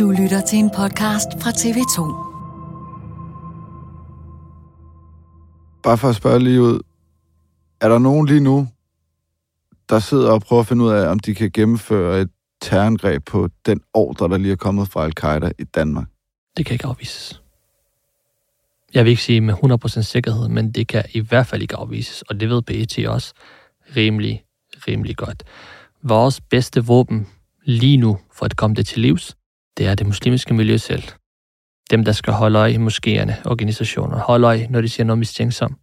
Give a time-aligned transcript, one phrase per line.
[0.00, 2.00] Du lytter til en podcast fra TV2.
[5.82, 6.80] Bare for at spørge lige ud.
[7.80, 8.68] Er der nogen lige nu,
[9.88, 13.48] der sidder og prøver at finde ud af, om de kan gennemføre et terrorangreb på
[13.66, 16.06] den ordre, der lige er kommet fra Al-Qaida i Danmark?
[16.56, 17.42] Det kan ikke afvises.
[18.94, 19.54] Jeg vil ikke sige med
[19.98, 23.34] 100% sikkerhed, men det kan i hvert fald ikke afvises, og det ved PET også
[23.96, 24.44] rimelig,
[24.88, 25.44] rimelig godt.
[26.02, 27.26] Vores bedste våben
[27.62, 29.36] lige nu for at komme det til livs,
[29.78, 31.02] det er det muslimske miljø selv.
[31.90, 35.76] Dem, der skal holde øje i moskéerne, organisationer, holde øje, når de siger noget mistænksomt.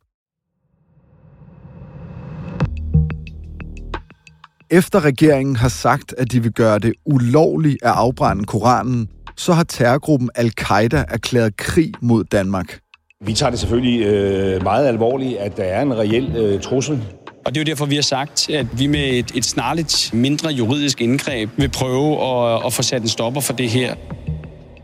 [4.72, 9.64] Efter regeringen har sagt, at de vil gøre det ulovligt at afbrænde Koranen, så har
[9.64, 12.80] terrorgruppen Al-Qaida erklæret krig mod Danmark.
[13.26, 17.04] Vi tager det selvfølgelig øh, meget alvorligt, at der er en reel øh, trussel.
[17.48, 20.50] Og det er jo derfor, vi har sagt, at vi med et, et snarligt mindre
[20.50, 23.96] juridisk indgreb vil prøve at, at få sat en stopper for det her.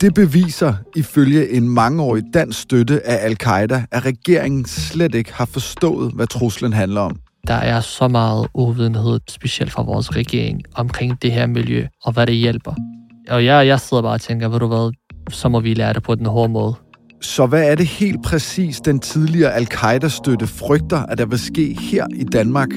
[0.02, 6.12] Det beviser, ifølge en mangeårig dansk støtte af Al-Qaida, at regeringen slet ikke har forstået,
[6.14, 7.20] hvad truslen handler om.
[7.48, 12.28] Der er så meget uvidenhed, specielt fra vores regering, omkring det her miljø, og hvad
[12.28, 12.76] det hjælper.
[13.30, 14.92] Og jeg, jeg sidder bare og tænker, ved du hvad,
[15.30, 16.76] så må vi lære det på den hårde måde.
[17.24, 22.08] Så hvad er det helt præcis, den tidligere Al-Qaida-støtte frygter, at der vil ske her
[22.16, 22.70] i Danmark?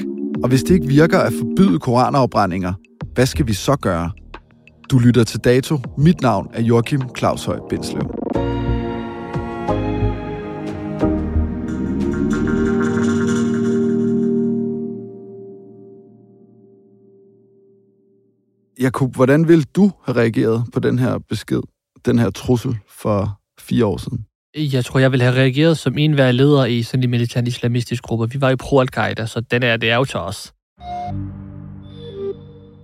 [0.43, 2.73] Og hvis det ikke virker at forbyde koranafbrændinger,
[3.13, 4.11] hvad skal vi så gøre?
[4.91, 5.77] Du lytter til Dato.
[5.97, 8.01] Mit navn er Joachim Claus Høj Bindslev.
[18.79, 21.61] Jakob, hvordan vil du have reageret på den her besked,
[22.05, 24.27] den her trussel for fire år siden?
[24.57, 28.03] Jeg tror, jeg ville have reageret som en hver leder i sådan en militant islamistisk
[28.03, 28.29] gruppe.
[28.31, 30.53] Vi var jo pro-Al-Qaida, så den er, det er jo til os.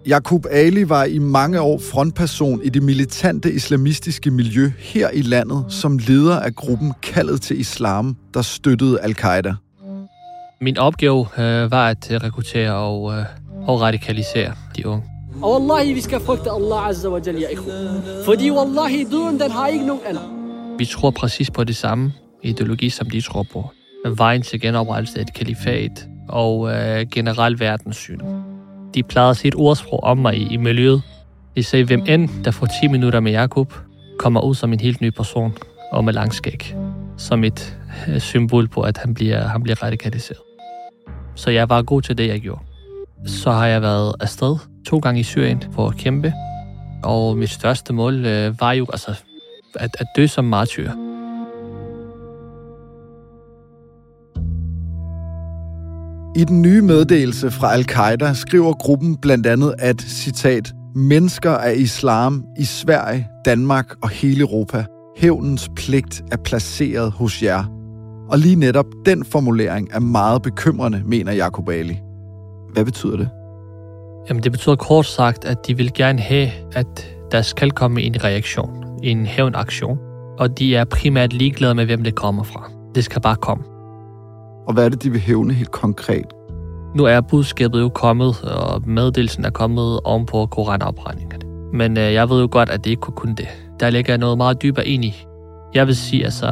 [0.08, 5.66] Jakub Ali var i mange år frontperson i det militante islamistiske miljø her i landet,
[5.70, 9.54] som leder af gruppen Kaldet til Islam, der støttede Al-Qaida.
[10.62, 13.26] Min opgave øh, var at øh, rekruttere og, øh,
[13.68, 15.04] og radikalisere de unge.
[15.42, 17.48] Og wallahi, vi skal frygte Allah Azza wa Jal, ja.
[18.26, 20.43] Fordi wallahi, døden, den har ikke nogen ender.
[20.78, 22.14] Vi tror præcis på det samme
[22.44, 23.70] ideologi, som de tror på.
[24.06, 28.20] Vejen til genoprettelse af et kalifat og øh, generelt verdenssyn.
[28.94, 31.02] De plejede at sige et ordsprog om mig i, i miljøet.
[31.56, 33.74] De sagde, hvem end, der får 10 minutter med Jakob,
[34.20, 35.54] kommer ud som en helt ny person
[35.92, 36.76] og med langskæg.
[37.18, 40.42] Som et øh, symbol på, at han bliver, han bliver radikaliseret.
[41.36, 42.62] Så jeg var god til det, jeg gjorde.
[43.26, 44.58] Så har jeg været afsted
[44.88, 46.34] to gange i Syrien for at kæmpe.
[47.04, 49.24] Og mit største mål øh, var jo altså,
[49.80, 50.92] at, at dø som martyr.
[56.36, 62.46] I den nye meddelelse fra Al-Qaida skriver gruppen blandt andet, at, citat, mennesker af islam
[62.60, 64.86] i Sverige, Danmark og hele Europa,
[65.18, 67.64] hævnens pligt er placeret hos jer.
[68.30, 72.00] Og lige netop den formulering er meget bekymrende, mener Jacob Ali.
[72.74, 73.30] Hvad betyder det?
[74.30, 78.24] Jamen, det betyder kort sagt, at de vil gerne have, at der skal komme en
[78.24, 79.98] reaktion, en hævnaktion.
[80.40, 82.72] Og de er primært ligeglade med, hvem det kommer fra.
[82.96, 83.64] Det skal bare komme.
[84.68, 86.26] Og hvad er det, de vil hævne helt konkret?
[86.96, 91.44] Nu er budskabet jo kommet, og meddelelsen er kommet oven på koranafbrændingerne.
[91.74, 93.48] Men øh, jeg ved jo godt, at det ikke kunne kun det.
[93.80, 95.26] Der ligger noget meget dybere ind i.
[95.74, 96.48] Jeg vil sige, altså,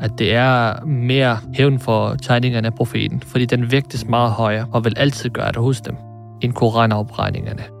[0.00, 4.84] at det er mere hævn for tegningerne af profeten, fordi den vægtes meget højere og
[4.84, 5.96] vil altid gøre det hos dem,
[6.42, 7.77] end koranafbrændingerne.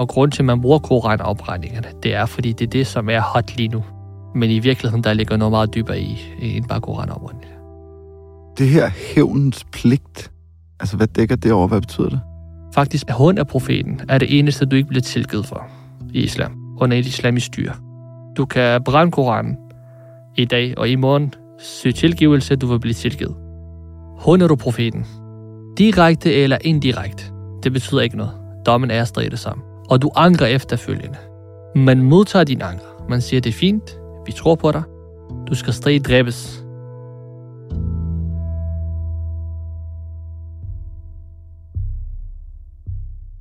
[0.00, 3.20] Og grund til, at man bruger koranafbrændingerne, det er, fordi det er det, som er
[3.20, 3.84] hot lige nu.
[4.34, 7.60] Men i virkeligheden, der ligger noget meget dybere i, end bare koranafbrændingerne.
[8.58, 10.32] Det her hævnens pligt,
[10.80, 11.68] altså hvad dækker det over?
[11.68, 12.20] Hvad betyder det?
[12.74, 15.66] Faktisk, at hånd af profeten er det eneste, du ikke bliver tilgivet for
[16.12, 17.72] i islam, under et islamisk styre.
[18.36, 19.56] Du kan brænde Koranen
[20.36, 23.34] i dag og i morgen, søge tilgivelse, du vil blive tilgivet.
[24.18, 25.06] Hånder du profeten,
[25.78, 27.24] direkte eller indirekte,
[27.62, 28.32] det betyder ikke noget.
[28.66, 29.69] Dommen er stadig det samme.
[29.90, 31.18] Og du angrer efterfølgende.
[31.76, 33.06] Man modtager din anger.
[33.08, 34.82] Man siger, det er fint, vi tror på dig.
[35.48, 36.64] Du skal stadig dræbes.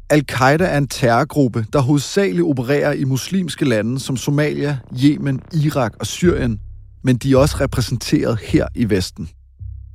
[0.10, 6.06] Al-Qaida er en terrorgruppe, der hovedsageligt opererer i muslimske lande som Somalia, Yemen, Irak og
[6.06, 6.60] Syrien,
[7.04, 9.30] men de er også repræsenteret her i Vesten.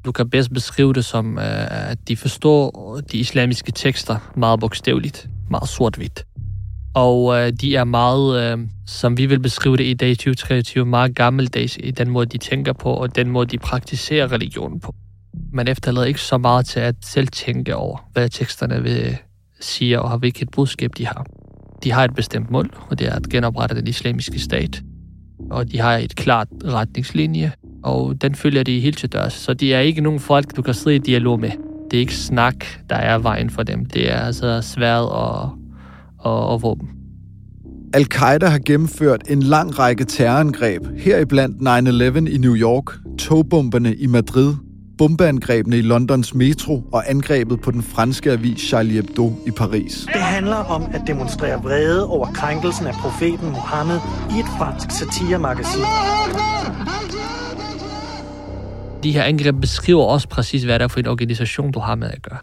[0.05, 5.29] Du kan bedst beskrive det som, øh, at de forstår de islamiske tekster meget bogstaveligt,
[5.51, 6.25] meget sort-hvidt.
[6.95, 11.15] Og øh, de er meget, øh, som vi vil beskrive det i dag 2023, meget
[11.15, 14.95] gammeldags i den måde, de tænker på, og den måde, de praktiserer religionen på.
[15.53, 19.17] Man efterlader ikke så meget til at selv tænke over, hvad teksterne vil
[19.61, 21.27] sige, og hvilket budskab de har.
[21.85, 24.83] De har et bestemt mål, og det er at genoprette den islamiske stat.
[25.51, 27.53] Og de har et klart retningslinje,
[27.83, 29.33] og den følger de helt til dørs.
[29.33, 31.51] Så de er ikke nogen folk, du kan sidde i dialog med.
[31.91, 33.85] Det er ikke snak, der er vejen for dem.
[33.85, 35.59] Det er altså svært og,
[36.25, 36.89] og, og våben.
[37.95, 42.85] Al-Qaida har gennemført en lang række terrorangreb, heriblandt 9-11 i New York,
[43.19, 44.55] togbomberne i Madrid,
[44.99, 50.07] bombeangrebene i Londons metro og angrebet på den franske avis Charlie Hebdo i Paris.
[50.13, 53.99] Det handler om at demonstrere vrede over krænkelsen af profeten Mohammed
[54.37, 55.83] i et fransk satiremagasin.
[59.03, 62.11] De her angreb beskriver også præcis, hvad det er for en organisation, du har med
[62.11, 62.39] at gøre.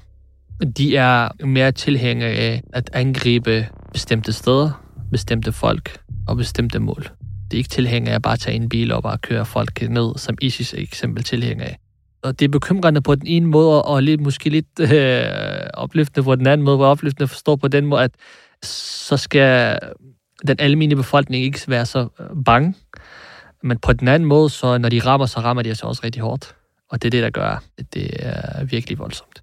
[0.78, 7.04] De er mere tilhængere af at angribe bestemte steder, bestemte folk og bestemte mål.
[7.52, 10.18] Det er ikke tilhængere af bare at tage en bil og bare køre folk ned,
[10.18, 11.78] som ISIS er eksempel tilhænger af.
[12.24, 15.24] Og det er bekymrende på den ene måde, og lidt, måske lidt øh,
[15.74, 18.12] opløftende på den anden måde, hvor opløftende forstår på den måde, at
[18.64, 19.80] så skal
[20.48, 22.75] den almindelige befolkning ikke være så øh, bange.
[23.64, 26.22] Men på den anden måde, så når de rammer, så rammer de altså også rigtig
[26.22, 26.56] hårdt.
[26.90, 29.42] Og det er det, der gør, at det er virkelig voldsomt.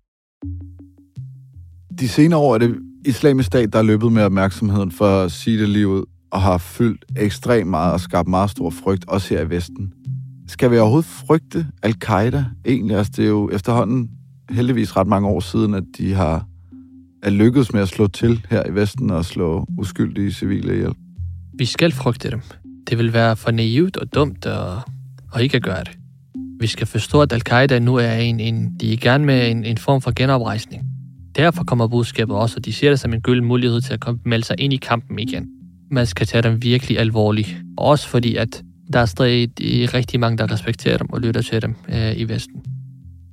[2.00, 5.60] De senere år er det islamisk stat, der er løbet med opmærksomheden for at sige
[5.60, 9.42] det lige ud, og har fyldt ekstremt meget og skabt meget stor frygt, også her
[9.42, 9.92] i Vesten.
[10.48, 12.96] Skal vi overhovedet frygte al-Qaida egentlig?
[12.96, 14.10] Altså, det er jo efterhånden
[14.50, 16.46] heldigvis ret mange år siden, at de har
[17.22, 20.92] er lykkedes med at slå til her i Vesten og slå uskyldige civile ihjel.
[21.54, 22.40] Vi skal frygte dem.
[22.90, 24.60] Det vil være for naivt og dumt at,
[25.34, 25.98] at ikke at gøre det.
[26.60, 29.64] Vi skal forstå, at al-Qaida nu er en, en, de er i gang med en,
[29.64, 30.97] en form for genoprejsning.
[31.38, 34.20] Derfor kommer budskabet også, og de ser det som en gylden mulighed til at komme,
[34.24, 35.48] melde sig ind i kampen igen.
[35.90, 37.56] Man skal tage dem virkelig alvorligt.
[37.76, 38.62] Også fordi, at
[38.92, 39.50] der er stadig
[39.94, 42.62] rigtig mange, der respekterer dem og lytter til dem øh, i Vesten.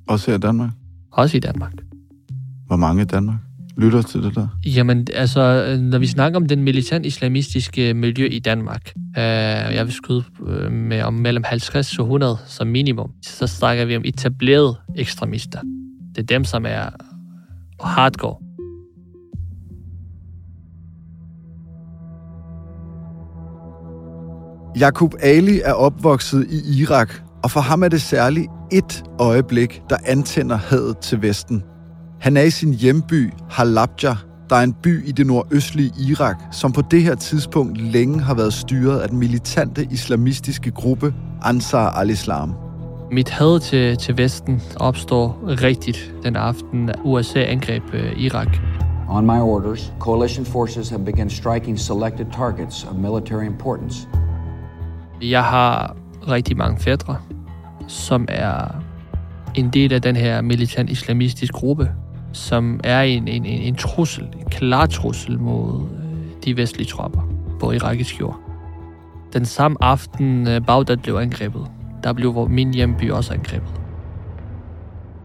[0.08, 0.70] Også i Danmark?
[1.12, 1.72] Også i Danmark.
[2.66, 3.38] Hvor mange i Danmark
[3.76, 4.48] lytter til det der?
[4.66, 9.22] Jamen, altså, når vi snakker om den militant islamistiske miljø i Danmark, øh,
[9.74, 13.96] jeg vil skyde øh, med om mellem 50 og 100 som minimum, så snakker vi
[13.96, 15.60] om etablerede ekstremister.
[16.14, 16.90] Det er dem, som er
[17.80, 18.36] hardcore.
[24.78, 27.14] Jakub Ali er opvokset i Irak,
[27.44, 31.62] og for ham er det særligt et øjeblik, der antænder hadet til Vesten.
[32.20, 34.16] Han er i sin hjemby Halabja,
[34.50, 38.34] der er en by i det nordøstlige Irak, som på det her tidspunkt længe har
[38.34, 42.65] været styret af den militante islamistiske gruppe Ansar al-Islam.
[43.10, 48.58] Mit had til, til Vesten opstår rigtigt den aften, USA angreb uh, Irak.
[49.08, 54.08] On my orders, coalition forces have begun striking selected targets of military importance.
[55.22, 55.96] Jeg har
[56.28, 57.16] rigtig mange fædre,
[57.88, 58.82] som er
[59.54, 61.90] en del af den her militant islamistisk gruppe,
[62.32, 65.88] som er en, en, en, en trussel, en klar trussel mod
[66.44, 67.20] de vestlige tropper
[67.60, 68.40] på irakisk jord.
[69.32, 71.66] Den samme aften Bagdad blev angrebet,
[72.06, 73.80] der blev min hjemby også angrebet.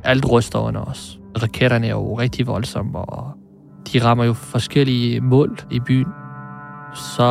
[0.03, 1.19] Alt ryster under os.
[1.41, 3.31] Raketterne er jo rigtig voldsomme, og
[3.93, 6.07] de rammer jo forskellige mål i byen.
[6.93, 7.23] Så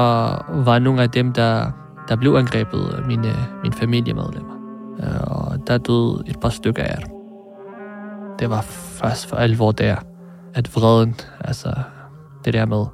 [0.49, 1.71] var nogle af dem, der,
[2.09, 4.55] der blev angrebet, mine, mine familiemedlemmer.
[5.03, 7.17] Øh, og der døde et par stykker af dem.
[8.39, 9.97] Det var først for alvor der,
[10.55, 11.73] at vreden, altså
[12.45, 12.85] det der med,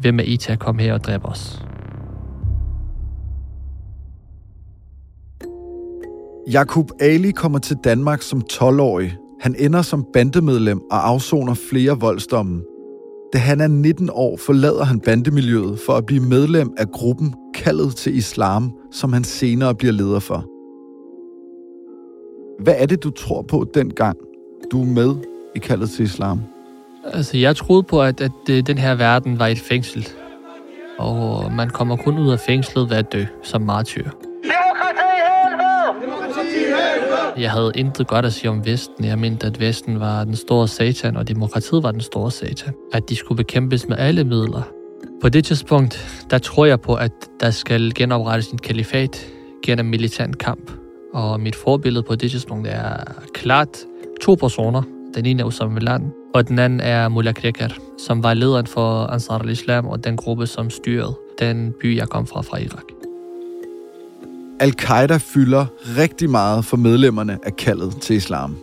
[0.00, 1.64] hvem er I til at komme her og dræbe os?
[6.50, 9.16] Jakub Ali kommer til Danmark som 12-årig.
[9.40, 12.62] Han ender som bandemedlem og afsoner flere voldsdomme.
[13.32, 17.96] Da han er 19 år, forlader han bandemiljøet for at blive medlem af gruppen Kaldet
[17.96, 20.44] til Islam, som han senere bliver leder for.
[22.62, 24.18] Hvad er det, du tror på dengang,
[24.72, 25.14] du er med
[25.54, 26.40] i Kaldet til Islam?
[27.04, 30.08] Altså, jeg troede på, at, at øh, den her verden var et fængsel.
[30.98, 34.10] Og man kommer kun ud af fængslet ved at dø som martyr.
[37.38, 39.04] Jeg havde intet godt at sige om Vesten.
[39.04, 42.74] Jeg mente, at Vesten var den store satan, og demokratiet var den store satan.
[42.92, 44.62] At de skulle bekæmpes med alle midler.
[45.22, 49.26] På det tidspunkt, der tror jeg på, at der skal genoprettes en kalifat
[49.64, 50.70] gennem militant kamp.
[51.14, 52.96] Og mit forbillede på det tidspunkt er
[53.34, 53.78] klart
[54.20, 54.82] to personer.
[55.14, 58.66] Den ene er Osama Bin Laden, og den anden er Mullah Krekar, som var lederen
[58.66, 62.95] for Ansar al-Islam og den gruppe, som styrede den by, jeg kom fra, fra Irak.
[64.60, 65.66] Al-Qaida fylder
[65.98, 68.56] rigtig meget for medlemmerne af kaldet til islam.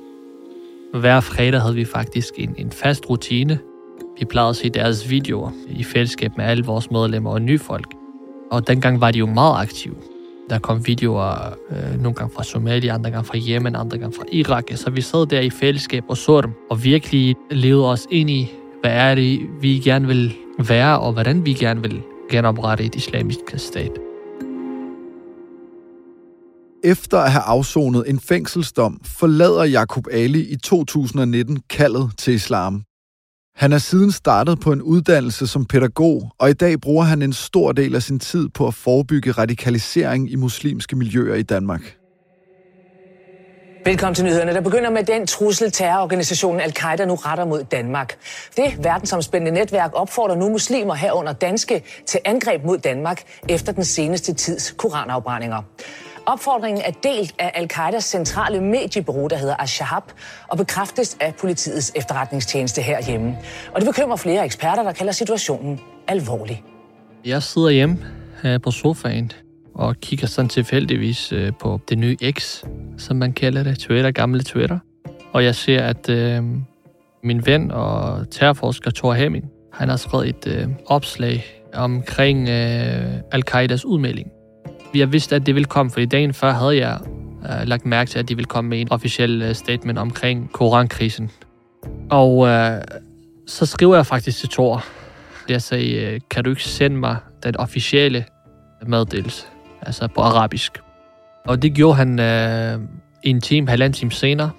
[0.93, 3.59] Hver fredag havde vi faktisk en, en fast rutine.
[4.19, 7.87] Vi plejede at se deres videoer i fællesskab med alle vores medlemmer og nye folk.
[8.51, 9.95] Og dengang var de jo meget aktive.
[10.49, 14.25] Der kom videoer øh, nogle gange fra Somalia, andre gange fra Yemen, andre gange fra
[14.31, 14.63] Irak.
[14.75, 18.51] Så vi sad der i fællesskab og så dem, og virkelig levede os ind i,
[18.81, 20.35] hvad er det, vi gerne vil
[20.67, 24.12] være, og hvordan vi gerne vil genoprette et islamisk stat.
[26.85, 32.83] Efter at have afsonet en fængselsdom, forlader Jakub Ali i 2019 kaldet til islam.
[33.55, 37.33] Han er siden startet på en uddannelse som pædagog, og i dag bruger han en
[37.33, 41.97] stor del af sin tid på at forebygge radikalisering i muslimske miljøer i Danmark.
[43.85, 48.17] Velkommen til nyhederne, der begynder med den trussel, terrororganisationen Al-Qaida nu retter mod Danmark.
[48.57, 54.33] Det verdensomspændende netværk opfordrer nu muslimer herunder danske til angreb mod Danmark efter den seneste
[54.33, 55.61] tids koranafbrændinger.
[56.25, 60.03] Opfordringen er delt af Al-Qaidas centrale mediebureau, der hedder Ashahab,
[60.47, 63.37] og bekræftes af politiets efterretningstjeneste herhjemme.
[63.73, 66.63] Og det bekymrer flere eksperter, der kalder situationen alvorlig.
[67.25, 67.97] Jeg sidder hjemme
[68.43, 69.31] her på sofaen
[69.75, 72.63] og kigger sådan tilfældigvis øh, på det nye X,
[72.97, 74.79] som man kalder det, Twitter, gamle Twitter.
[75.33, 76.43] Og jeg ser, at øh,
[77.23, 83.85] min ven og terrorforsker Thor Hemming, han har skrevet et øh, opslag omkring øh, Al-Qaidas
[83.85, 84.32] udmelding.
[84.95, 86.99] Jeg vidste, at det ville komme, for i dagen før havde jeg
[87.43, 91.31] øh, lagt mærke til, at de ville komme med en officiel øh, statement omkring korankrisen.
[92.09, 92.81] Og øh,
[93.47, 94.85] så skriver jeg faktisk til Thor.
[95.49, 98.25] Jeg sagde, øh, kan du ikke sende mig den officielle
[98.87, 99.45] meddelelse,
[99.81, 100.71] altså på arabisk.
[101.45, 102.79] Og det gjorde han øh,
[103.23, 104.51] en time, halvanden time senere,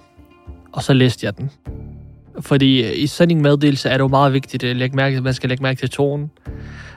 [0.73, 1.51] og så læste jeg den.
[2.41, 5.17] Fordi øh, i sådan en meddelelse er det jo meget vigtigt øh, at lægge mærke
[5.17, 6.31] til, man skal lægge mærke til tonen,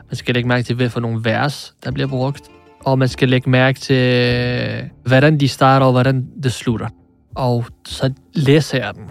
[0.09, 2.51] man skal lægge mærke til, hvad for nogle vers, der bliver brugt,
[2.87, 6.87] og man skal lægge mærke til, hvordan de starter og hvordan det slutter.
[7.35, 9.03] Og så læser jeg den.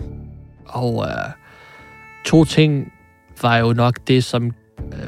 [0.67, 1.31] Og øh,
[2.25, 2.93] to ting
[3.43, 4.53] var jo nok det, som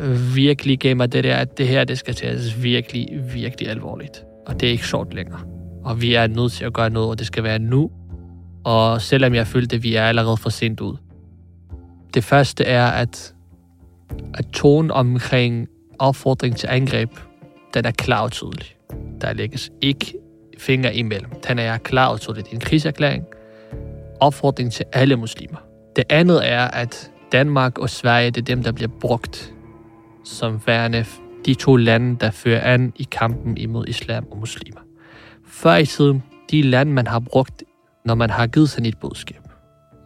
[0.00, 4.24] øh, virkelig gav mig det der, at det her, det skal tages virkelig, virkelig alvorligt.
[4.46, 5.40] Og det er ikke sjovt længere.
[5.84, 7.90] Og vi er nødt til at gøre noget, og det skal være nu.
[8.64, 10.96] Og selvom jeg følte, at vi er allerede for sent ud.
[12.14, 13.34] Det første er, at,
[14.34, 17.10] at tonen omkring opfordring til angreb
[17.74, 18.76] den er klar og tydelig.
[19.20, 20.14] Der lægges ikke
[20.58, 21.30] fingre imellem.
[21.48, 22.44] Den er klar og tydelig.
[22.44, 23.24] Det er en krigserklæring.
[24.20, 25.58] Opfordring til alle muslimer.
[25.96, 29.54] Det andet er, at Danmark og Sverige, det er dem, der bliver brugt
[30.24, 31.04] som værende
[31.46, 34.80] de to lande, der fører an i kampen imod islam og muslimer.
[35.46, 37.62] Før i tiden, de lande, man har brugt,
[38.04, 39.40] når man har givet sådan et budskab,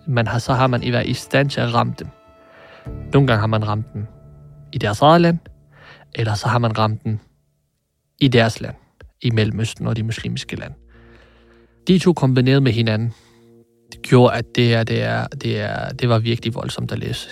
[0.07, 2.09] man har, så har man i været i stand til at ramme dem.
[3.13, 4.07] Nogle gange har man ramt dem
[4.73, 5.39] i deres eget land,
[6.15, 7.19] eller så har man ramt dem
[8.23, 8.75] i deres land,
[9.23, 10.75] i Mellemøsten og de muslimske lande.
[11.89, 13.13] De to kombineret med hinanden,
[13.93, 17.29] det gjorde, at det, er, det, er, det, er, det var virkelig voldsomt at læse.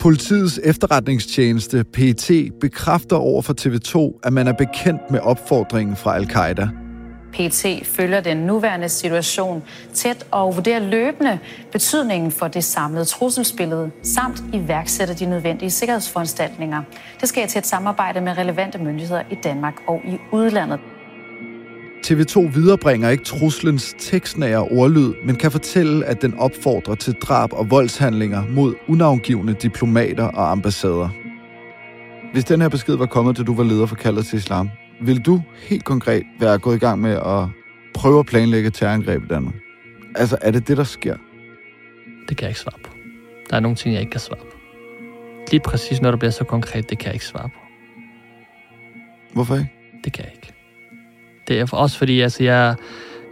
[0.00, 6.68] Politiets efterretningstjeneste PET bekræfter over for TV2, at man er bekendt med opfordringen fra al-Qaida–
[7.34, 9.62] PT følger den nuværende situation
[9.94, 11.38] tæt og vurderer løbende
[11.72, 16.82] betydningen for det samlede trusselsbillede, samt iværksætter de nødvendige sikkerhedsforanstaltninger.
[17.20, 20.80] Det sker i tæt samarbejde med relevante myndigheder i Danmark og i udlandet.
[22.06, 27.70] TV2 viderebringer ikke truslens tekstnære ordlyd, men kan fortælle, at den opfordrer til drab og
[27.70, 31.08] voldshandlinger mod unavngivende diplomater og ambassader.
[32.32, 34.70] Hvis den her besked var kommet, da du var leder for kaldet til islam,
[35.00, 37.48] vil du helt konkret være gået i gang med at
[37.94, 39.54] prøve at planlægge terrorangreb i Danmark?
[40.14, 41.16] Altså, er det det, der sker?
[42.28, 42.90] Det kan jeg ikke svare på.
[43.50, 44.56] Der er nogle ting, jeg ikke kan svare på.
[45.50, 47.58] Lige præcis, når det bliver så konkret, det kan jeg ikke svare på.
[49.32, 49.72] Hvorfor ikke?
[50.04, 50.52] Det kan jeg ikke.
[51.48, 52.76] Det er også fordi, altså, jeg,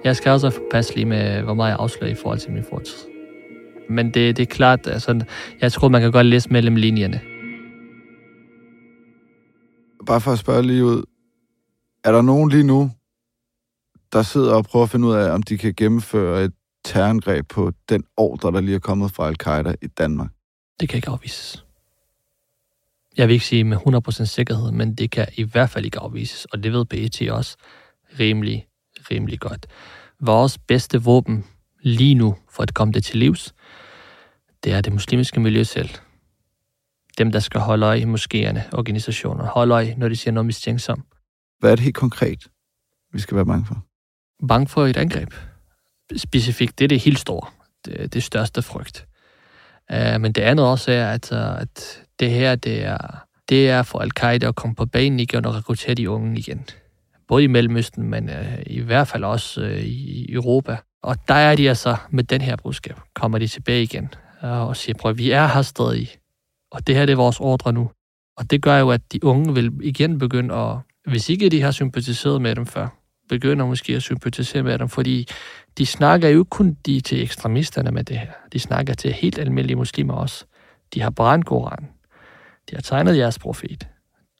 [0.05, 2.99] jeg skal også være forpasselig med, hvor meget jeg afslører i forhold til min fortid.
[3.89, 5.25] Men det, det er klart, altså,
[5.61, 7.21] jeg tror, man kan godt læse mellem linjerne.
[10.07, 11.03] Bare for at spørge lige ud.
[12.05, 12.91] Er der nogen lige nu,
[14.13, 16.53] der sidder og prøver at finde ud af, om de kan gennemføre et
[16.85, 20.31] terrorangreb på den ordre, der lige er kommet fra al-Qaida i Danmark?
[20.81, 21.65] Det kan ikke afvises.
[23.17, 26.45] Jeg vil ikke sige med 100% sikkerhed, men det kan i hvert fald ikke afvises,
[26.45, 27.57] og det ved BET også
[28.19, 28.67] rimelig,
[29.11, 29.67] rimelig godt.
[30.21, 31.45] Vores bedste våben
[31.81, 33.55] lige nu for at komme det til livs,
[34.65, 35.91] det er det muslimske miljø selv.
[37.19, 41.05] Dem, der skal holde øje i moskéerne, organisationer, holde øje, når de siger noget mistænksom.
[41.63, 42.47] Hvad er det helt konkret,
[43.13, 43.85] vi skal være bange for?
[44.49, 45.35] Bange for et angreb.
[46.17, 47.51] Specifikt, det er det helt store.
[47.85, 49.07] Det, det største frygt.
[49.95, 52.99] Uh, men det andet også er, at, uh, at det her, det er,
[53.49, 56.67] det er for al-Qaida at komme på banen igen og rekruttere de unge igen.
[57.29, 60.77] Både i Mellemøsten, men uh, i hvert fald også uh, i Europa.
[61.03, 64.09] Og der er de altså med den her budskab, kommer de tilbage igen
[64.43, 66.09] uh, og siger, prøv vi er her stadig,
[66.71, 67.91] og det her det er vores ordre nu.
[68.37, 71.71] Og det gør jo, at de unge vil igen begynde at, hvis ikke de har
[71.71, 72.89] sympatiseret med dem før,
[73.29, 75.29] begynder måske at sympatisere med dem, fordi
[75.79, 78.31] de snakker jo ikke kun de til ekstremisterne med det her.
[78.53, 80.45] De snakker til helt almindelige muslimer også.
[80.95, 81.89] De har brændt Koran.
[82.71, 83.89] De har tegnet jeres profet.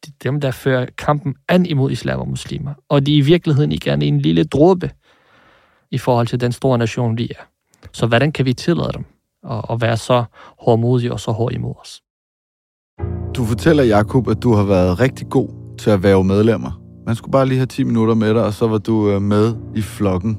[0.07, 2.75] De, dem, der fører kampen an imod islam og muslimer.
[2.89, 4.91] Og de er i virkeligheden ikke gerne en lille dråbe
[5.91, 7.45] i forhold til den store nation, de er.
[7.93, 9.05] Så hvordan kan vi tillade dem
[9.51, 10.25] at, at være så
[10.59, 12.03] hårdmodige og så hård imod os?
[13.35, 16.81] Du fortæller, Jakob, at du har været rigtig god til at være medlemmer.
[17.07, 19.55] Man skulle bare lige have 10 minutter med dig, og så var du øh, med
[19.75, 20.39] i flokken.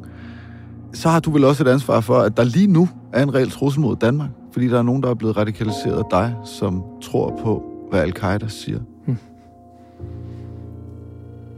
[0.93, 3.51] Så har du vel også et ansvar for, at der lige nu er en reel
[3.51, 7.39] trussel mod Danmark, fordi der er nogen, der er blevet radikaliseret af dig, som tror
[7.43, 8.79] på, hvad al-Qaida siger.
[9.05, 9.17] Hmm.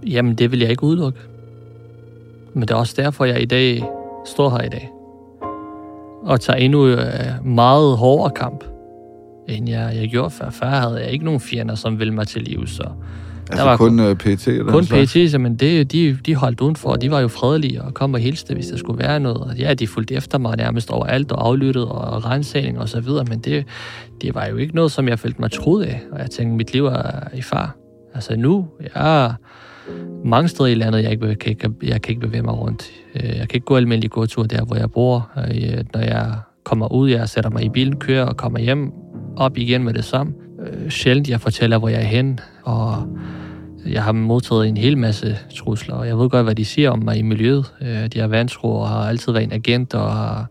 [0.07, 1.19] Jamen, det vil jeg ikke udelukke.
[2.53, 3.83] Men det er også derfor, jeg i dag
[4.25, 4.91] står her i dag.
[6.23, 8.63] Og tager endnu øh, meget hårdere kamp,
[9.47, 10.49] end jeg, jeg gjorde før.
[10.49, 12.83] Før havde jeg ikke nogen fjender, som ville mig til liv, så...
[13.49, 14.47] Altså der var kun, uh, PT?
[14.47, 18.13] Eller kun PT, men det, de, de holdt udenfor, de var jo fredelige og kom
[18.13, 19.37] og hilste, hvis der skulle være noget.
[19.37, 23.25] Og ja, de fulgte efter mig nærmest overalt og aflyttede og rensagning og så videre,
[23.29, 23.65] men det,
[24.21, 26.01] det var jo ikke noget, som jeg følte mig troet af.
[26.11, 27.75] Og jeg tænkte, mit liv er i far.
[28.13, 29.33] Altså nu, jeg er
[30.25, 32.91] mange steder i landet, jeg, ikke, kan, ikke, jeg kan ikke bevæge mig rundt.
[33.15, 35.31] Øh, jeg kan ikke gå almindelig gåtur der, hvor jeg bor.
[35.37, 38.91] Øh, når jeg kommer ud, jeg sætter mig i bilen, kører og kommer hjem
[39.37, 40.33] op igen med det samme.
[40.67, 43.07] Øh, sjældent jeg fortæller, hvor jeg er hen, og
[43.85, 46.99] jeg har modtaget en hel masse trusler, og jeg ved godt, hvad de siger om
[46.99, 47.73] mig i miljøet.
[47.81, 50.47] Øh, de er vantro og har altid været en agent, og har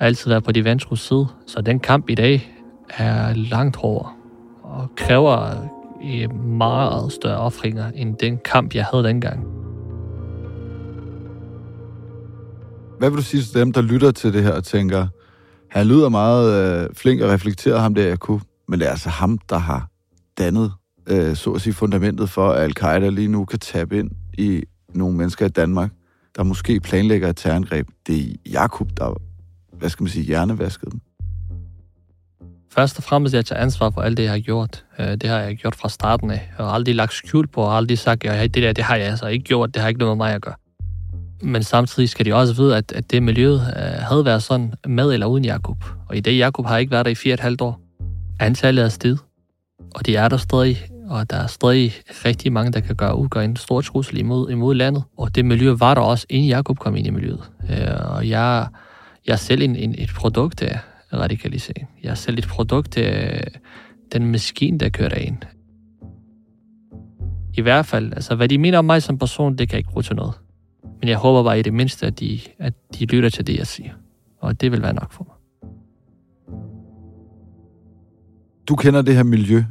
[0.00, 1.26] altid været på de vantros side.
[1.46, 2.52] Så den kamp i dag
[2.88, 4.12] er langt hårdere,
[4.62, 5.50] og kræver
[6.04, 9.46] øh, meget større offringer, end den kamp, jeg havde dengang.
[12.98, 15.06] Hvad vil du sige til dem, der lytter til det her og tænker,
[15.70, 19.08] han lyder meget øh, flink og reflekteret, ham der jeg kunne, men det er altså
[19.08, 19.88] ham, der har
[20.38, 20.72] dannet,
[21.08, 24.62] øh, så at sige, fundamentet for, at al-Qaida lige nu kan tabe ind i
[24.94, 25.90] nogle mennesker i Danmark,
[26.36, 27.88] der måske planlægger et terrorangreb.
[28.06, 29.20] Det er Jakob, der,
[29.78, 31.00] hvad skal man sige, hjernevaskede dem.
[32.72, 34.84] Først og fremmest, jeg tager ansvar for alt det, jeg har gjort.
[34.98, 36.50] Øh, det har jeg gjort fra starten af.
[36.58, 39.06] Jeg har aldrig lagt skjul på, og aldrig sagt, at det der, det har jeg
[39.06, 39.74] altså ikke gjort.
[39.74, 40.54] Det har ikke noget med mig at gøre.
[41.42, 45.12] Men samtidig skal de også vide, at, at det miljø øh, havde været sådan med
[45.12, 45.84] eller uden Jakob.
[46.08, 47.80] Og i det, Jakob har ikke været der i fire et halvt år.
[48.40, 49.16] Antallet er sted,
[49.94, 51.92] og de er der stadig, og der er stadig
[52.24, 55.04] rigtig mange, der kan gøre udgøre en stor trussel imod, imod landet.
[55.16, 57.50] Og det miljø var der også, inden Jakob kom ind i miljøet.
[57.70, 58.66] Øh, og jeg,
[59.26, 60.78] jeg er selv en, en, et produkt af
[61.12, 61.88] radikalisering.
[62.02, 63.50] Jeg er selv et produkt af
[64.12, 65.36] den maskine, der kører ind.
[67.54, 69.90] I hvert fald, altså hvad de mener om mig som person, det kan jeg ikke
[69.90, 70.34] bruge til noget.
[71.00, 73.66] Men jeg håber bare i det mindste, at de, at de lytter til det, jeg
[73.66, 73.92] siger.
[74.40, 75.34] Og det vil være nok for mig.
[78.68, 79.64] Du kender det her miljø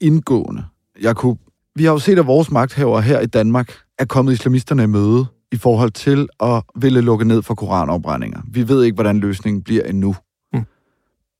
[0.00, 0.64] indgående.
[1.02, 1.38] Jakub,
[1.74, 5.26] vi har jo set, at vores magthaver her i Danmark er kommet islamisterne i møde
[5.52, 8.40] i forhold til at ville lukke ned for koranopbrændinger.
[8.52, 10.16] Vi ved ikke, hvordan løsningen bliver endnu.
[10.52, 10.64] Mm.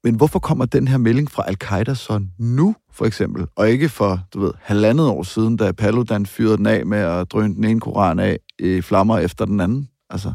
[0.05, 4.21] Men hvorfor kommer den her melding fra al-Qaida så nu, for eksempel, og ikke for,
[4.35, 7.81] du ved, halvandet år siden, da Paludan fyrede den af med at drøne den ene
[7.81, 9.88] koran af i flammer efter den anden?
[10.11, 10.33] Altså.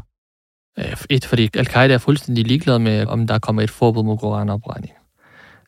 [1.10, 4.92] Et, fordi al-Qaida er fuldstændig ligeglad med, om der kommer et forbud mod koranopbrænding.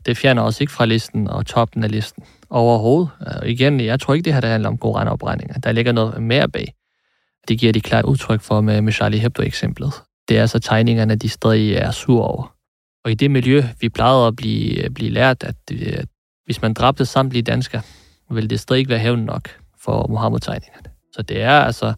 [0.06, 3.10] Det fjerner også ikke fra listen og toppen af listen overhovedet.
[3.20, 5.54] Og igen, jeg tror ikke, det her der handler om koranopbrændinger.
[5.54, 6.74] Der ligger noget mere bag.
[7.48, 9.92] Det giver de klart udtryk for med, med Charlie Hebdo-eksemplet.
[10.28, 12.54] det er så tegningerne, de stadig er sur over.
[13.04, 16.06] Og i det miljø, vi plejede at blive, øh, blive lært, at, at
[16.44, 17.82] hvis man dræbte samtlige danskere,
[18.30, 19.48] ville det stadig ikke være hævn nok
[19.80, 20.90] for Mohammed-tegningerne.
[21.12, 21.94] Så det er altså,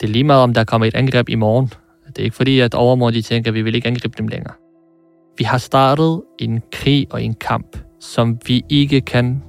[0.00, 1.72] det er lige meget, om der kommer et angreb i morgen.
[2.06, 4.54] Det er ikke fordi, at overmorgen de tænker, at vi vil ikke angribe dem længere.
[5.38, 9.42] Vi har startet en krig og en kamp, som vi ikke kan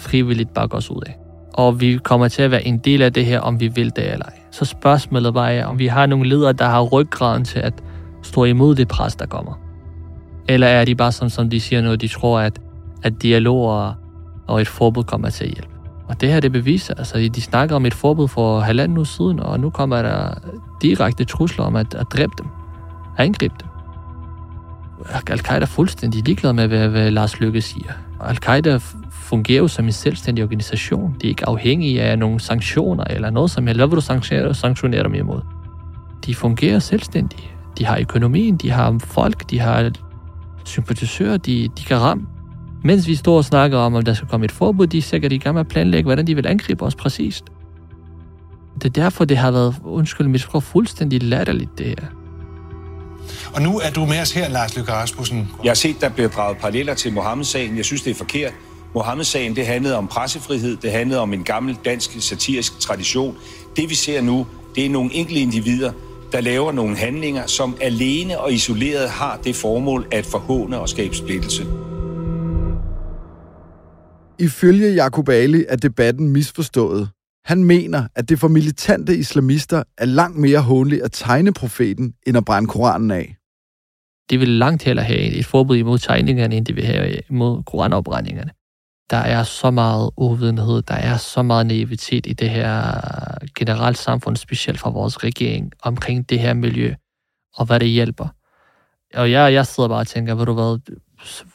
[0.00, 1.16] frivilligt bakke os ud af.
[1.54, 4.12] Og vi kommer til at være en del af det her, om vi vil det
[4.12, 4.38] eller ej.
[4.50, 7.74] Så spørgsmålet bare er, om vi har nogle ledere, der har ryggraden til at
[8.22, 9.60] stå imod det pres, der kommer.
[10.48, 12.60] Eller er de bare sådan, som de siger nu, de tror, at,
[13.02, 13.94] at dialog
[14.46, 15.74] og et forbud kommer til at hjælpe.
[16.08, 19.40] Og det her, det beviser, altså de snakker om et forbud for halvanden uge siden,
[19.40, 20.34] og nu kommer der
[20.82, 22.46] direkte trusler om at, at dræbe dem,
[23.18, 23.68] angribe dem.
[25.30, 27.92] Al-Qaida er fuldstændig ligeglad med, hvad, hvad Lars Lykke siger.
[28.20, 28.78] Al-Qaida
[29.30, 31.16] fungerer jo som en selvstændig organisation.
[31.20, 33.78] De er ikke afhængige af nogle sanktioner eller noget som helst.
[33.78, 35.40] Hvad vil du sanktionere, sanktionere dem imod?
[36.26, 37.42] De fungerer selvstændigt.
[37.78, 39.90] De har økonomien, de har folk, de har
[40.64, 42.26] sympatisører, de, de kan ramme.
[42.84, 45.32] Mens vi står og snakker om, om der skal komme et forbud, de er sikkert
[45.32, 47.44] i gang med at planlægge, hvordan de vil angribe os præcist.
[48.74, 52.06] Det er derfor, det har været, undskyld mit sprog, fuldstændig latterligt, det her.
[53.54, 55.48] Og nu er du med os her, Lars Løkke Rasmussen.
[55.64, 57.76] Jeg har set, der bliver draget paralleller til Mohammed-sagen.
[57.76, 58.52] Jeg synes, det er forkert.
[58.94, 63.36] Mohammed-sagen, det handlede om pressefrihed, det handlede om en gammel dansk satirisk tradition.
[63.76, 65.92] Det vi ser nu, det er nogle enkelte individer,
[66.32, 71.14] der laver nogle handlinger, som alene og isoleret har det formål at forhåne og skabe
[71.14, 71.66] splittelse.
[74.38, 77.08] Ifølge Jacob Ali er debatten misforstået.
[77.44, 82.36] Han mener, at det for militante islamister er langt mere håndligt at tegne profeten, end
[82.36, 83.36] at brænde Koranen af.
[84.30, 88.50] De vil langt hellere have et forbud imod tegningerne, end de vil have imod koranopbrændingerne.
[89.10, 93.00] Der er så meget uvidenhed, der er så meget naivitet i det her
[93.54, 96.94] generelt samfund, specielt fra vores regering, omkring det her miljø,
[97.54, 98.28] og hvad det hjælper.
[99.14, 100.78] Og jeg, jeg sidder bare og tænker, ved du hvad,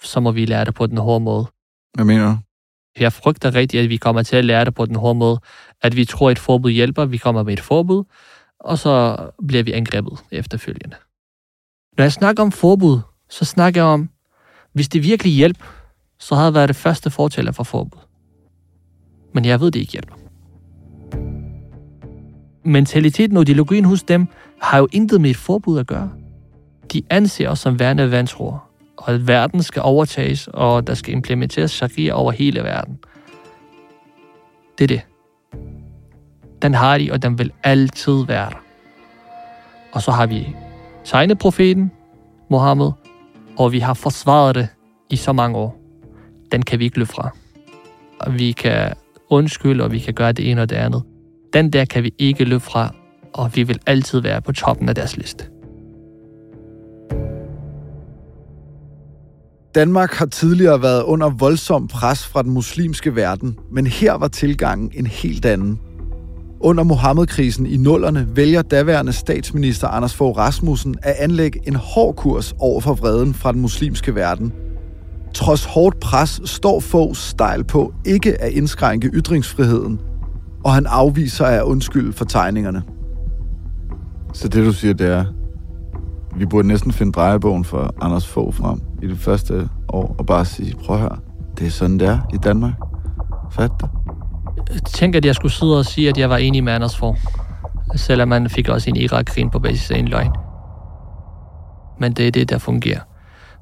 [0.02, 1.46] så må vi lære det på den hårde måde.
[1.94, 2.38] Hvad mener du?
[3.00, 5.40] Jeg frygter rigtigt, at vi kommer til at lære det på den hårde måde.
[5.82, 8.04] At vi tror, at et forbud hjælper, vi kommer med et forbud,
[8.60, 10.96] og så bliver vi angrebet efterfølgende.
[11.98, 14.10] Når jeg snakker om forbud, så snakker jeg om,
[14.74, 15.66] hvis det virkelig hjælper,
[16.18, 18.00] så havde jeg været det første fortæller for forbud.
[19.34, 20.16] Men jeg ved, det ikke hjælper.
[22.64, 24.28] Mentaliteten og ideologien hos dem
[24.62, 26.12] har jo intet med et forbud at gøre.
[26.94, 28.54] De anser os som værende vantro,
[28.98, 33.00] og at verden skal overtages, og der skal implementeres sharia over hele verden.
[34.78, 35.02] Det er det.
[36.62, 38.62] Den har de, og den vil altid være der.
[39.94, 40.56] Og så har vi
[41.04, 41.92] tegnet profeten,
[42.50, 42.92] Mohammed,
[43.58, 44.68] og vi har forsvaret det
[45.10, 45.85] i så mange år.
[46.52, 47.30] Den kan vi ikke løbe fra.
[48.20, 48.94] Og vi kan
[49.30, 51.04] undskylde, og vi kan gøre det ene og det andet.
[51.54, 52.96] Den der kan vi ikke løbe fra,
[53.34, 55.46] og vi vil altid være på toppen af deres liste.
[59.76, 64.92] Danmark har tidligere været under voldsom pres fra den muslimske verden, men her var tilgangen
[64.94, 65.80] en helt anden.
[66.60, 72.56] Under Mohammed-krisen i nullerne vælger daværende statsminister Anders Fogh Rasmussen at anlægge en hård kurs
[72.60, 74.54] over for vreden fra den muslimske verden.
[75.36, 80.00] Trods hårdt pres står Fogh stejl på ikke at indskrænke ytringsfriheden,
[80.64, 82.84] og han afviser at undskylde for tegningerne.
[84.34, 85.26] Så det du siger, det er,
[86.36, 90.46] vi burde næsten finde drejebogen for Anders Fogh frem i det første år, og bare
[90.46, 91.18] sige, prøv høre,
[91.60, 92.74] det er sådan, det er i Danmark.
[93.52, 93.90] Fat det.
[94.74, 97.18] Jeg tænker, at jeg skulle sidde og sige, at jeg var enig med Anders Fogh.
[97.96, 100.32] Selvom man fik også en Irak-krig på basis af en løgn.
[102.00, 103.00] Men det er det, der fungerer.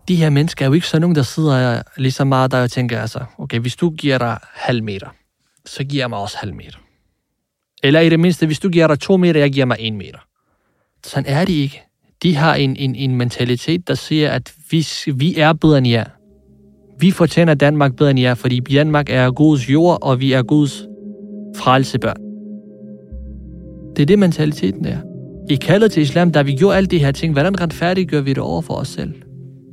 [0.07, 2.71] De her mennesker er jo ikke sådan nogen, der sidder lige så meget der og
[2.71, 5.07] tænker, altså, okay, hvis du giver dig halv meter,
[5.65, 6.77] så giver jeg mig også halv meter.
[7.83, 10.19] Eller i det mindste, hvis du giver dig to meter, jeg giver mig en meter.
[11.03, 11.83] Sådan er de ikke
[12.23, 16.05] de har en, en, en mentalitet, der siger, at vi, vi er bedre end jer.
[16.99, 20.85] Vi fortjener Danmark bedre end jer, fordi Danmark er Guds jord, og vi er Guds
[21.57, 22.15] frelsebørn.
[23.95, 24.97] Det er det, mentaliteten er.
[25.49, 28.37] I kaldet til islam, da vi gjorde alle de her ting, hvordan retfærdiggør vi det
[28.37, 29.13] over for os selv?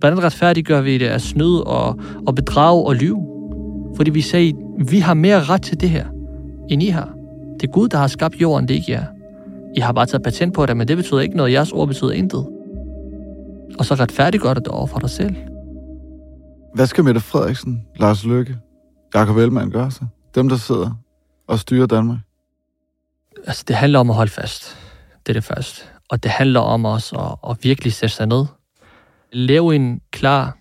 [0.01, 3.27] Hvordan retfærdiggør vi det at snyde og, og bedrage og lyve?
[3.97, 6.07] Fordi vi sagde, vi har mere ret til det her,
[6.69, 7.15] end I har.
[7.61, 9.05] Det er Gud, der har skabt jorden, det er ikke jer.
[9.77, 11.53] I har bare taget patent på det, men det betyder ikke noget.
[11.53, 12.47] Jeres ord betyder intet.
[13.79, 15.35] Og så retfærdiggør det over for dig selv.
[16.75, 18.59] Hvad skal Mette Frederiksen, Lars Løkke,
[19.15, 20.05] Jakob Ellemann gøre så?
[20.35, 20.91] Dem, der sidder
[21.49, 22.19] og styrer Danmark?
[23.47, 24.77] Altså, det handler om at holde fast.
[25.27, 25.83] Det er det første.
[26.11, 28.47] Og det handler om også at, at virkelig sætte sig ned.
[29.33, 30.59] Lave en klar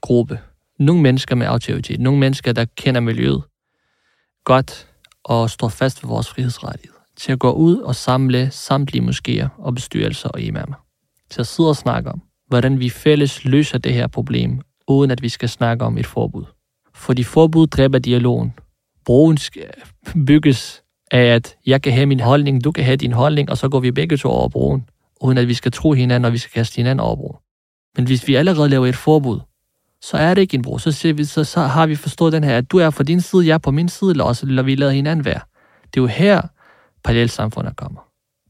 [0.00, 0.38] gruppe.
[0.78, 2.00] Nogle mennesker med autoritet.
[2.00, 3.42] Nogle mennesker, der kender miljøet
[4.44, 4.88] godt
[5.24, 9.74] og står fast ved vores frihedsrettighed, til at gå ud og samle samtlige moskéer og
[9.74, 10.76] bestyrelser og imamer.
[11.30, 15.22] til at sidde og snakke om, hvordan vi fælles løser det her problem, uden at
[15.22, 16.44] vi skal snakke om et forbud.
[16.94, 18.52] Fordi forbud dræber dialogen.
[19.04, 19.38] Broen
[20.26, 23.68] bygges af, at jeg kan have min holdning, du kan have din holdning, og så
[23.68, 24.88] går vi begge to over broen,
[25.20, 27.36] uden at vi skal tro hinanden, og vi skal kaste hinanden over broen.
[27.96, 29.40] Men hvis vi allerede laver et forbud,
[30.02, 30.78] så er det ikke en bro.
[30.78, 33.20] Så, siger vi, så, så har vi forstået den her, at du er på din
[33.20, 35.40] side, jeg er på min side, eller også lader vi lader hinanden være.
[35.84, 36.42] Det er jo her,
[37.04, 38.00] parallelsamfundet kommer.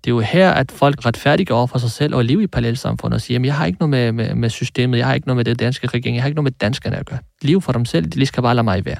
[0.04, 3.14] Det er jo her, at folk retfærdiggør over for sig selv og lever i parallelsamfundet
[3.14, 5.36] og siger, at jeg har ikke noget med, med, med systemet, jeg har ikke noget
[5.36, 7.18] med det danske regering, jeg har ikke noget med danskerne at gøre.
[7.42, 8.98] Liv for dem selv, de skal bare lade mig være.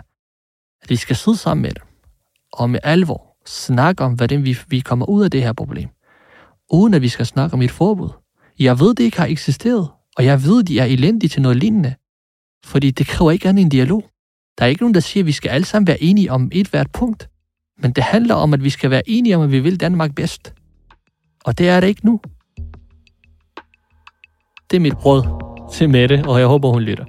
[0.83, 1.83] At vi skal sidde sammen med dem,
[2.53, 5.89] og med alvor snakke om, hvordan vi, vi kommer ud af det her problem.
[6.73, 8.09] Uden at vi skal snakke om et forbud.
[8.59, 11.95] Jeg ved, det ikke har eksisteret, og jeg ved, de er elendige til noget lignende.
[12.65, 14.05] Fordi det kræver ikke andet en dialog.
[14.59, 16.69] Der er ikke nogen, der siger, at vi skal alle sammen være enige om et
[16.69, 17.29] hvert punkt.
[17.83, 20.55] Men det handler om, at vi skal være enige om, at vi vil Danmark bedst.
[21.45, 22.21] Og det er det ikke nu.
[24.71, 25.23] Det er mit råd
[25.73, 27.05] til Mette, og jeg håber, hun lytter.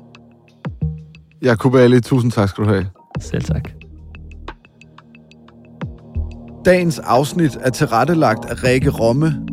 [1.42, 2.86] Jakob Ali, tusind tak skal du have.
[3.20, 3.70] Selv tak.
[6.66, 9.48] Dagens afsnit er tilrettelagt af Rikke Romme.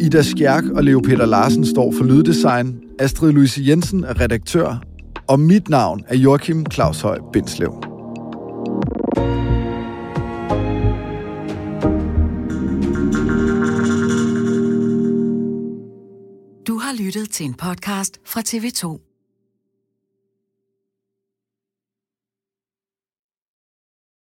[0.00, 2.83] Ida Skjærk og Leo Peter Larsen står for lyddesign.
[2.98, 4.82] Astrid Louise Jensen er redaktør.
[5.28, 7.72] Og mit navn er Joachim Claus Høj Bindslev.
[16.66, 19.13] Du har lyttet til en podcast fra TV2.